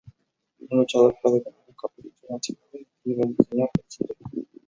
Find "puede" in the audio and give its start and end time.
1.21-1.41